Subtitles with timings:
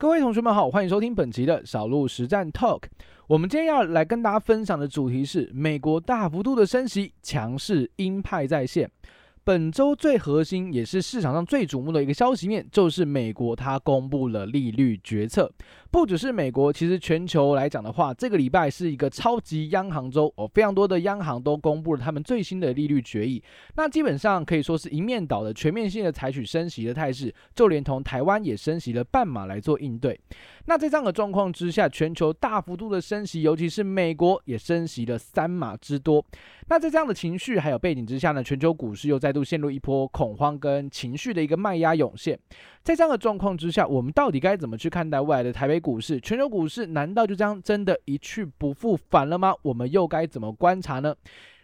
[0.00, 2.84] 各位同学们好，欢迎收听本期的小鹿实战 Talk。
[3.26, 8.88] 我们今天要来跟大家分享的主题是美国大幅度的升息，强势鹰派在线。
[9.42, 15.50] 本周最核心也是市场上最瞩目的一个消息面，就是美国它公布了利率决策。
[15.90, 23.42] 不只是美国，其实全球来讲的话，这个礼拜是一个超级央行周哦，非常多的央行都公布了他们最新的利率决议。
[23.74, 30.18] 那基本上可以说是一面倒的全面性的采取升息的态势，就连同台湾也升息了半码来做应对。
[30.66, 36.22] 那在这样的状况之下，全球大幅度的升息，尤其是美国也升息了三码之多。
[36.68, 42.38] 那在这样的情绪还有背景之下呢，全球股市又再度陷入一波恐慌跟情绪的一个卖压涌现。
[42.88, 46.86] 在这样的状况之下，我们到底该怎么去看待未来的台北股市、全球股市？
[46.86, 49.54] 难道就这样真的一去不复返了吗？
[49.60, 51.14] 我们又该怎么观察呢？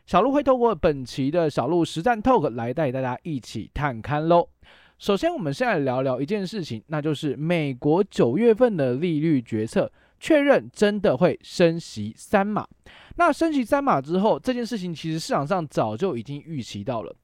[0.05, 4.51] 小鹿会透过本期的小鹿实战 Talk 来带大家一起探看喽。
[4.99, 12.69] 首先，我们先来聊聊一件事情，那就是美国九月份的利率决策确认真的会升息三码。
[13.17, 17.17] 那升息三码之后，这件事情其实市场上早就已经预期到了，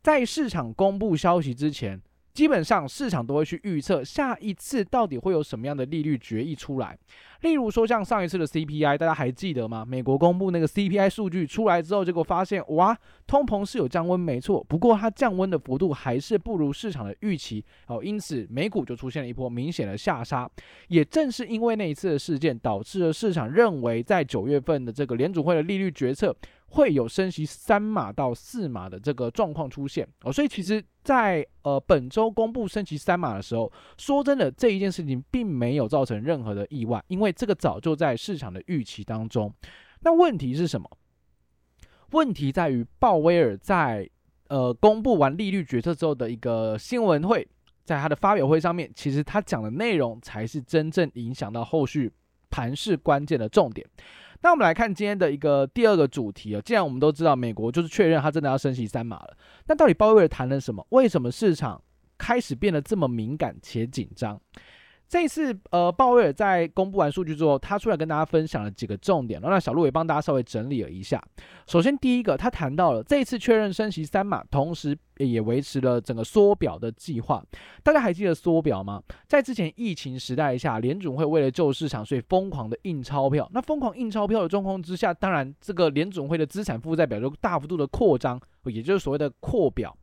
[0.00, 2.00] 在市场公布消息之前。
[2.38, 6.96] 基本上市场都会去预测下一次到底会有什么样的利率决议出来。
[7.40, 9.84] 例如说，像上一次的 CPI，大家还记得吗？
[9.84, 14.64] 美国公布那个 CPI 数据出来之后，结果发现哇，通膨是有降温，没错。
[14.68, 20.48] 不过它降温的幅度还是不如市场的预期哦，因此美股就出现了一波明显的下杀。
[20.86, 26.32] 也正是因为那一次的事件，导致了市场认为在九月份的这个联储会的利率决策
[26.70, 30.32] 会有升息三码到四码的这个状况出现哦。
[30.32, 39.52] 所以其实在，呃本周公布升息三码的时候，说真的，这一件事情并没有造成任何的意外，因为这个早就在市场的预期当中。
[40.00, 40.88] 那问题是什么？
[42.12, 44.08] 问题在于鲍威尔在
[44.48, 47.46] 呃公布完利率决策之后的一个新闻会，
[47.84, 52.12] 在他的发表会上面，其实他讲的内容才是真正影响到后续
[52.50, 53.86] 盘势关键的重点。
[54.42, 59.36] 那我们来看今天的一个第二个主题啊，既然我们都知道美国就是确认他真的要升级三码了，
[59.66, 60.86] 那到底鲍威尔谈了什么？
[60.90, 61.82] 为什么市场
[62.16, 64.40] 开始变得这么敏感且紧张？
[65.08, 71.22] 这次，呃，鲍威尔在公布完数据之后，他出来跟大家分享了几个重点，然后那小鹿也帮大家稍微整理了一下。
[71.66, 77.42] 首先，第一个，他谈到了这次确认升息三码，同时也维持了整个缩表的计划。
[77.82, 79.02] 大家还记得缩表吗？
[79.26, 83.48] 在之前疫情时代下，联总会为了救市场，所以疯狂的印钞票。
[83.54, 89.96] 那疯狂印钞票的状况之下，当然这个联总会的资产负债表就大幅度的扩张，也就是所谓的扩表。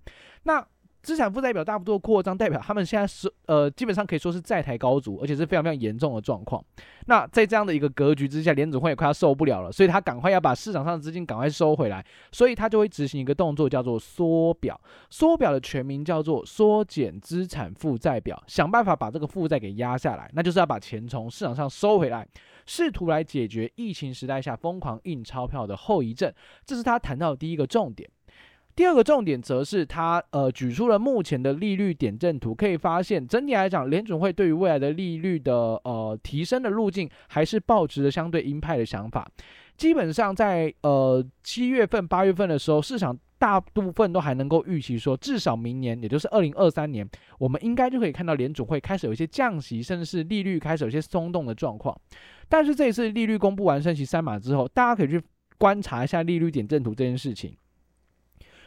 [0.43, 0.65] 那
[1.05, 6.65] 资产负债表大幅度扩张，代表他们现在是呃，基本上可以说是债台高筑，而且是非常非常严重的状况。
[7.05, 14.81] 那在这样的一个格局之下，联准会也快要受不了了，所以他赶快要把市场上的资金赶快收回来，所以他就会执行一个动作，叫做缩表。
[15.11, 22.27] 缩表的全名叫做缩减资产负债表，想办法把这个负债给压下来，那就是要把钱从市场上收回来，
[22.65, 26.33] 试图来解决疫情时代下疯狂印钞票的后遗症。
[26.65, 28.09] 这是他谈到的第一个重点。
[28.75, 35.53] 第二个重点则是他呃举出了目前的利率点阵图，可以发现整体来讲，联准会对于未来的利率的
[35.83, 39.25] 呃提升的路径还是抱持着相对鹰派的想法。
[39.77, 47.07] 基本上在呃七月份、八月份的时候，市场大部分都还能够预期说，至少明年，也就是二零二三年，
[47.39, 51.97] 我们应该就可以看到联准会开始有一些降息，甚至是利率开始有些松动的状况。
[52.49, 55.21] 但是这一次利率公布完升息三码之后，大家可以去
[55.57, 57.55] 观察一下利率点阵图这件事情。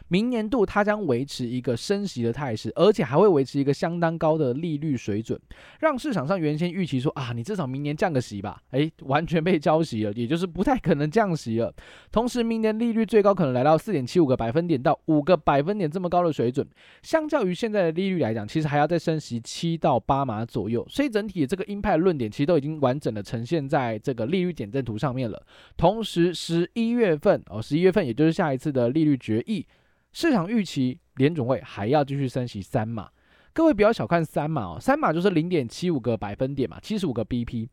[0.09, 5.39] 明年度它将维持一个升息的态势，而且还会维持一个相当高的利率水准，
[5.79, 11.73] 让市场上原先预期说啊，你至少明年降个息吧，诶，完全被浇熄了，也就是不太可能降息了。
[12.11, 16.67] 同时，明年利率最高可能来到四点七五个百分点到五个百分点这么高的水准，
[17.03, 20.85] 相较于现在的利率来讲，其实还要再升息七到八码左右。
[20.89, 25.39] 所以整体这个鹰派论点其实都已经完整的呈现在这个利率点阵图上面了。
[25.77, 29.63] 同时，十一月份哦，十一月份也就是下一次的利率决议。
[30.11, 33.09] 市场预期联准会还要继续升息三码，
[33.53, 37.67] 各位不要小看三码哦，三码就是零点七五个百分点嘛，七十五个 BP，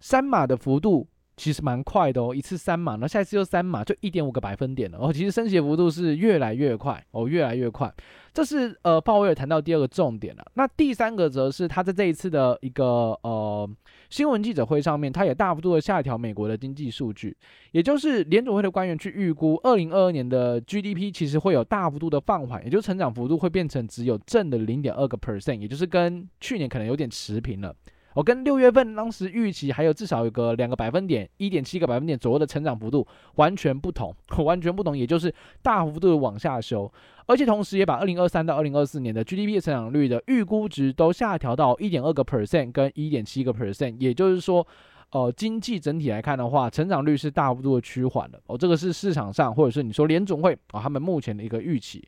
[0.00, 7.92] 三码的幅度其实蛮快的哦，一次三码，那下一次又三码，就一点五个百分点了哦，其实升息的幅度是越来越快哦，越来越快。
[8.32, 13.68] 这是呃鲍威尔谈到第二个重点了，那第三个则是他在这一次的一个呃
[14.12, 17.34] 新闻记者会上面，他也大幅度的下调美国的经济数据，
[17.70, 27.74] 也就是联准会的官员去预估二零二二年的 GDP 其实会有大幅度的放缓，也就是成长幅度会变成只有正的零点二个 percent，也就是跟去年可能有点持平了。
[28.14, 33.06] 我跟六月份当时预期还有至少有个两个百分点，一点七个百分点左右的成长幅度
[33.36, 34.14] 完全不同，
[34.44, 36.92] 完全不同，也就是大幅度的往下修，
[37.26, 44.66] 而且同时也把二零二三到二零二四年的 GDP 成长率的预估值都下调到一点二个 percent 跟一点七个 percent，也就是说。
[45.14, 48.56] 呃，经济整体来看的话，成长率是大幅度的趋缓的哦。
[48.56, 52.02] 这个是市场上或者是你说联总会啊、他们目前的一个预期。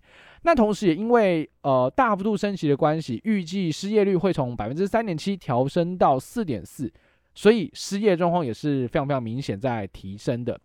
[0.44, 6.93] 那同时也因为呃大幅度升息的关系，预计失业率会从百分之三点七调升到四点四，
[7.35, 10.61] 所以失业状况也是非常非常明显在提升的。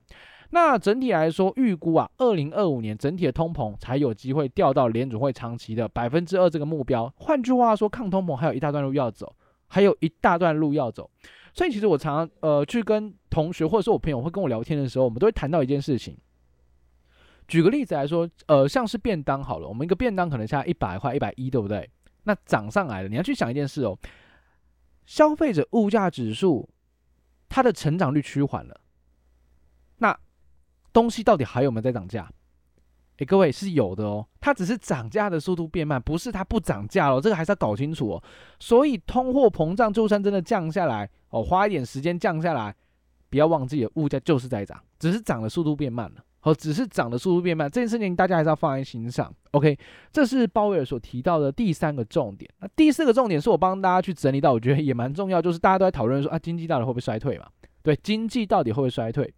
[0.52, 7.12] 那整体来说，预估啊，二零二五年整体的通膨才有机会掉到联准会长期的百分之二这个目标。
[7.18, 9.34] 换句话说，抗通膨还有一大段路要走，
[9.68, 11.10] 还有一大段路要走。
[11.54, 16.18] 所以其实我常常呃去跟同学或者说我朋友会跟我聊天的时候，我们都会谈到一件事情。
[17.50, 21.90] 举个例子来说，呃，像是便当好了，我们一个便当可能现在一百块、一百一，对不对？
[22.24, 23.98] 那涨上来了，你要去想一件事哦，
[25.06, 26.70] 消费者物价指数
[27.50, 28.80] 它的成长率趋缓了，
[29.98, 30.18] 那
[30.94, 32.32] 东西到底还有没有在涨价？
[33.18, 38.24] 诶，各位是有的哦，它只是涨价的速度变慢，不是它不涨价了，这个还是要搞清楚哦。
[38.60, 42.76] 所以通货膨胀就算真的降下来哦，花一点时间降下来，
[43.30, 46.24] 不要忘记了，物价就是在涨，只是涨的速度变慢了。
[46.42, 49.34] 好，只是涨的速度变慢，这件事情大家还是要放在心上。
[49.52, 49.78] OK，
[50.12, 52.50] 这是鲍威尔所提到的第三个重点。
[52.60, 57.46] 那第四个重点是我帮大家去整理到，我觉得也蛮重要，就是大家都在讨论说啊，经济到底会不会衰退嘛？
[57.84, 59.34] 对，经济到底会不会衰退？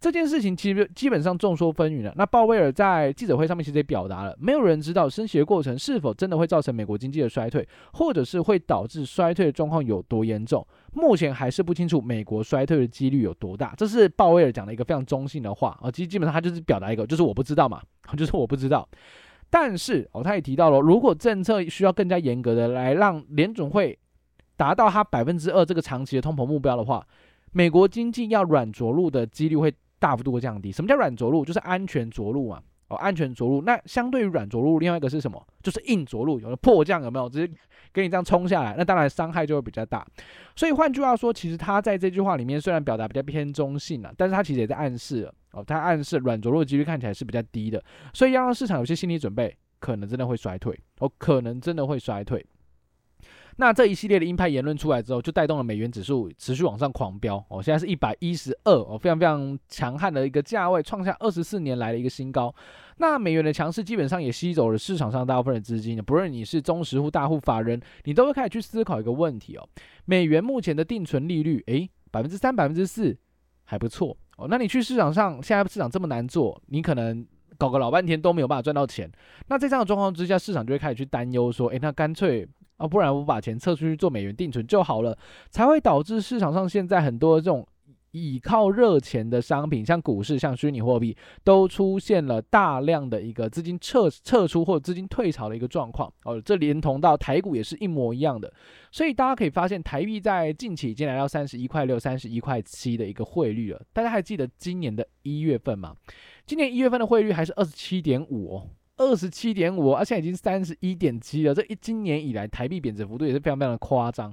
[0.00, 2.10] 这件事情其实基本上众说纷纭了。
[2.16, 10.66] 那鲍威尔在记者会上面其实也表达了，没有人知道升息的过程是否真的会造成美国经济的衰退，或者是会导致衰退的状况有多严重。
[10.94, 13.74] 目前还是不清楚美国衰退的几率有多大。
[13.76, 17.82] 这是鲍威尔讲的一个非常中性的话啊，其实基本上他就是表达一个，就是我不知道嘛，
[18.16, 18.88] 就是我不知道。
[19.50, 23.98] 但是哦，他也提到了，如果政策需要更加严格的来让联准会
[24.56, 27.06] 达到他百分之二这个长期的通膨目标的话，
[27.52, 29.70] 美国经济要软着陆的几率会。
[30.00, 30.72] 大幅度的降低。
[30.72, 31.44] 什么叫软着陆？
[31.44, 32.60] 就是安全着陆嘛。
[32.88, 33.62] 哦，安全着陆。
[33.62, 35.40] 那相对于软着陆，另外一个是什么？
[35.62, 36.40] 就是硬着陆。
[36.40, 37.28] 有的迫降有没有？
[37.28, 37.54] 直接
[37.92, 40.04] 给你这样冲下来，那当然伤害就会比较大。
[40.56, 47.80] 所以换句话说，其实他在这句话里面虽然表达比较偏中性了，但是他其实也在暗示哦，他暗示软着陆的几率看起来是比较低的。
[48.12, 50.76] 所以要让市场有些心理准备，可能真的会衰退。
[50.98, 52.44] 哦，可能真的会衰退。
[53.60, 62.52] 那这一系列的鹰派言论出来之后，就带动了美元指数持续往上狂飙哦，现在是一百一十二哦，非常非常强悍的一个价位，创下二十四年来的一个新高。
[62.96, 69.68] 那美元的强势基本上也吸走了市场上大部分的资金，不论你是中实户、大户、法人，你都会开始去思考一个问题哦，
[70.06, 73.14] 美元目前的定存利率，诶，百分之三、百分之四
[73.64, 74.46] 还不错哦。
[74.48, 77.26] 那你去市场上，现在市场这么难做，你可能
[77.58, 79.12] 搞个老半天都没有办法赚到钱。
[79.48, 82.48] 那在这样的状况之下，市场就会开始去担忧说，诶，那干脆。
[82.80, 85.16] 啊，不然我把钱撤出去做美元定存就好了，
[85.50, 87.66] 才会导致市场上现在很多这种
[88.12, 96.10] 倚靠热钱的商品，像股市、像虚拟货币，都出现了大量的一个资金撤撤出或者资金退潮的一个状况。
[96.24, 98.52] 哦，这连同到台股也是一模一样的，
[98.90, 103.80] 所以大家可以发现，台币在近期已经来到三十一块六、三十一块七的一个汇率了。
[103.92, 105.94] 大家还记得今年的一月份吗？
[106.46, 108.66] 今年一月份的汇率还是二十七点五哦。
[109.00, 111.54] 二十七点五，而现在已经三十一点七了。
[111.54, 114.30] 这一今年以来，台币贬值幅度也是非常非常的夸张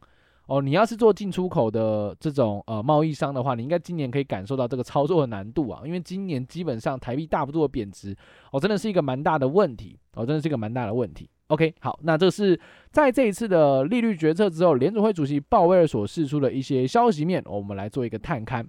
[0.48, 0.62] 哦。
[0.62, 8.14] 你要是做进出口的这种呃贸易商的话，你应该今年可以感受到这个操作的难度啊，因为今年基本上台币大幅度的贬值
[8.52, 11.30] 哦，真的是一个蛮大的问题哦，真的是一个蛮大的问题。
[11.48, 12.60] OK，好，那这是
[12.92, 18.66] 在这一次的利率决策之后，联准会主席鲍威尔所释出的一些消息面，我们来做一个探勘。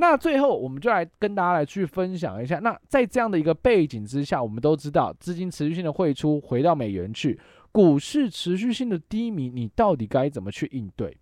[0.00, 2.60] 那最后，我们就来跟大家来去分享一下。
[2.60, 7.38] 那在这样的一个背景之下，我们都知道资金持续性的汇出回到美元去，
[7.72, 11.18] 股市持续性的低迷，你到底该怎么去应对？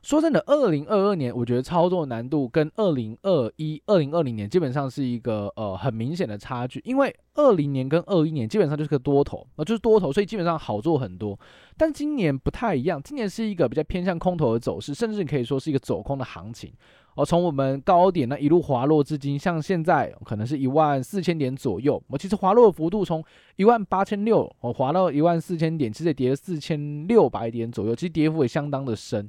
[0.00, 11.36] 说真的，二零二二年我觉得操作难度跟二零二一、二零二零年基本上是一个呃很明显的差距，因为二零年跟二一年基本上就是个多头，那就是多头，所以基本上好做很多。
[11.76, 16.72] 但今年不太一样，今年是一个比较偏向空头的走势，甚至可以说是一个走空的行情。
[17.16, 22.00] 哦，从我们高点呢一路滑落至今，像现在可能是一万四千点左右。
[22.08, 23.24] 我其实滑落的幅度从
[23.56, 29.28] 一万八千六，我，滑到一万四千点，其实也跌了四千六百点左右，其实跌幅也相当的深。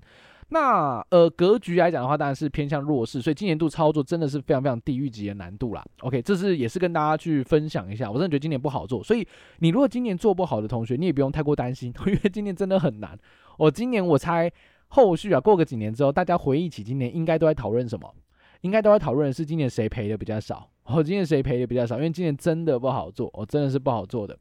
[0.50, 5.82] 那呃格局来讲的话，当然是偏向弱势，所以今年度操作真的是非常非常地狱级的难度啦。
[6.02, 9.26] OK，这是也是跟大家去分享一下，我真的觉得今年不好做，所以
[9.60, 13.18] 你如果今年做不好的同学，你也不用太过担心， 因为今年真的很难。
[13.58, 14.52] 我、今年我猜。
[14.90, 18.14] 后续啊，过个几年之后，大家回忆起今年，应该都在讨论什么？
[18.62, 20.70] 应该都在讨论的是今年谁赔的比较少？
[20.86, 21.98] 哦，今年谁赔的比较少？
[21.98, 24.38] 因为今年真的不好做，哦，真的是不好做的。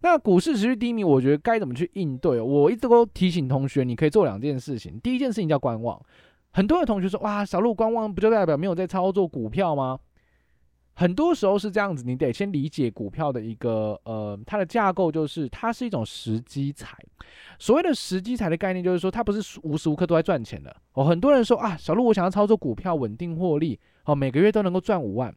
[0.00, 2.40] 那股市持续低迷，我觉得该怎么去应对？
[2.40, 4.98] 我一直都提醒同学，你可以做两件事情。
[5.00, 6.00] 第一件事情叫观望。
[6.50, 9.98] 很多的同学说：“哇，小鹿观望不就代表没有在操作股票吗？”
[10.98, 16.98] 很多时候是这样子，你得先理解股票的一个呃，它的架构就是它是一种时机财。
[17.56, 20.74] 所谓的时机财的概念，就是说它不是无时无刻都在赚钱的。
[20.94, 25.32] 哦，很多人说啊，小鹿我想要操作股票稳定获利，哦，每个月都能够赚五万。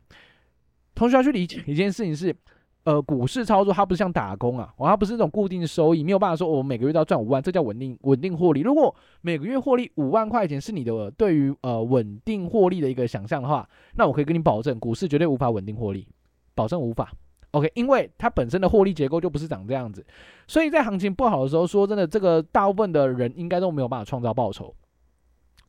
[0.95, 2.35] 同学要去理解一件事情是。
[2.83, 8.61] 呃，股市操作它不是像打工啊，它不是那种固定收益，没有办法说我每个月都要赚五万，这叫稳定稳定获利。
[8.61, 16.07] 如果每个月获利五万块钱是你的对于呃稳定获利的一个想象的话，那我可以跟你保证，股市绝对无法稳定获利，
[16.55, 17.11] 保证无法。
[17.51, 20.03] OK，因为它本身的获利结构就不是长这样子，
[20.47, 24.73] 所以在行情不好的时候，说真的，这个大部分的人应该都没有办法创造报酬。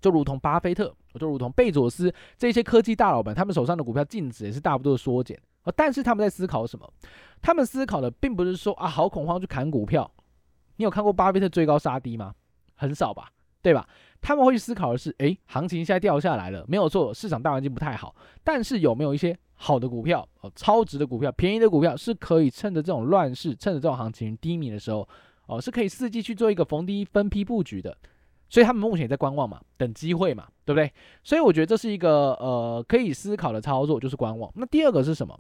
[0.01, 5.39] 就如同巴菲特，就如同贝佐斯这些科技大佬们，他们手上的股票净值也是大幅度的缩减。
[5.63, 6.93] 啊但是他们在思考什么？
[7.41, 10.11] 他们思考的并不是说啊，好恐慌去砍股票。
[10.77, 12.35] 你有看过巴菲特追高杀低吗？
[12.75, 13.89] 很少吧，对吧？
[14.21, 18.15] 他们会去思考的是，诶，行情现在掉下来了，没有错，市场大环境不太好。
[18.43, 25.09] 但是有没有一些好的股票，哦，超值的股票，便宜的股票，是可以趁着这种乱世，趁着这种行情低迷的时候，
[25.47, 27.97] 哦，是可以伺机去做一个逢低分批布局的。
[28.49, 30.93] 所以他们目前也在观望嘛，等机会嘛，对不对？
[31.25, 34.53] 所以我觉得这是一个呃可以思考的操作，就是观望。
[34.57, 35.39] 那第二个是什么？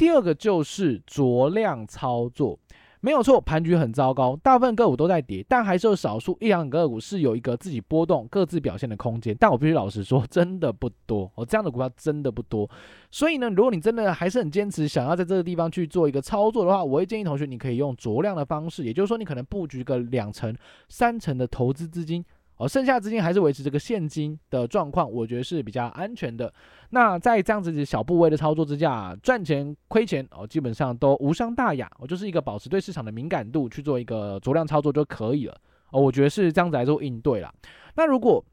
[0.00, 2.58] 第二个就是酌量操作，
[3.02, 9.36] 没有错，盘局很糟糕，大部分个股都在跌，但还是有少数一两个股是有一个自己波动、各自表现的空间。
[9.38, 12.66] 但我必须老实说，真的不多，哦，这样的股票真的不多。
[13.10, 20.56] 所以呢，如果你真的还是很坚持想要在这个地方去做一个操作的话，我会建议同学你可以用酌量的方式，也就是说，你可能布局个两成、
[20.88, 22.24] 三成的投资资金。
[22.60, 26.52] 哦，剩下资金还是维持这个现金的状况，我觉得是比较安全的。
[26.90, 31.90] 那在这样子小部位的操作之下，赚钱亏钱哦，基本上都无伤大雅。
[31.98, 35.58] 我就是一个保持对市场的敏感度去做一个酌量操作就可以了。
[35.90, 37.50] 哦，我觉得是这样子来做应对啦。
[37.96, 38.44] 那如果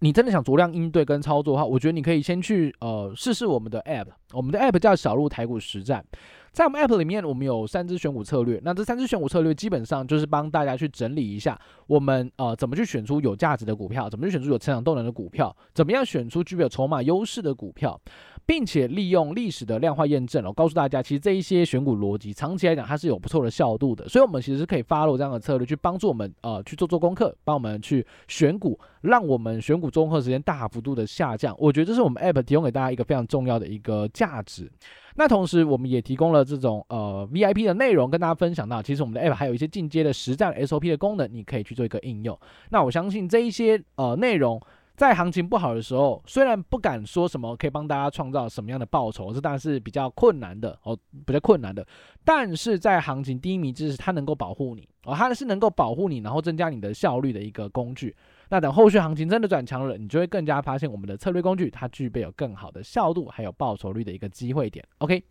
[0.00, 6.04] 你真的想酌量应对跟操作的话，我觉得你可以先去呃试试我们的 App，我们的 App 叫小鹿台股实战。
[6.56, 8.58] 在我们 App 里面，我们有三支选股策略。
[8.64, 18.00] 那这三支选股策略基本上就是帮大家去整理一下，我们呃怎么去选出有价值的股票，怎么去选出有成长动能的股票，怎么样选出具有筹码优势的股票，
[18.46, 24.08] 并且利用历史的量化验证，我告诉大家，其实这一些选股逻辑长期来讲它是有不错的效度的。
[24.08, 31.54] 所以，我们其实是可以 follow 这样的策略去帮助我们呃去做做功课，帮我们去选股，让我们选股综合时间大幅度的下降。
[31.58, 34.72] 我觉得这是我们 App 提供给大家一个非常重要的一个价值。
[35.18, 42.38] 那同时，我们也提供了这种呃 VIP 的内容跟大家分享到，其实我们的 App 还有一些进阶的实战 SOP 的功能，你可以去做一个应用。
[42.70, 44.60] 那我相信这一些呃内容，
[44.94, 51.86] 在行情不好的时候，虽然不敢说什么可以帮大家创造什么样的报酬，这当然是比较困难的哦，比较困难的。
[52.22, 58.14] 但是在行情低迷之时，它能够保护你哦，它是能够保护你，然后增加你的效率的一个工具。
[58.48, 64.84] 那等后续行情真的转强了，你就会更加发现我们的策略工具它具备有更好的效度，还有报酬率的一个机会点。
[64.98, 65.22] OK，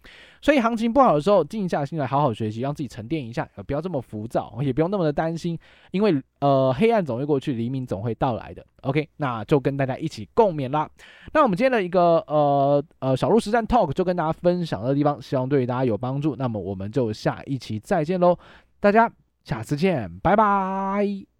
[0.42, 5.58] 所以行情不好的时候，静下心来好好学习，让自己沉淀一下，不要这么浮躁，也不用那么的担心，
[5.92, 8.66] 因为呃黑暗总会过去，黎明总会到来的。
[8.82, 10.90] OK，那就跟大家一起共勉啦。
[11.34, 16.36] 那我们今天的一个呃呃小路实战 Talk 就跟大家分享的地方，希望对大家有帮助。
[16.36, 18.38] 那么我们就下一期再见喽，
[18.80, 19.12] 大家
[19.44, 21.35] 下次见，拜拜。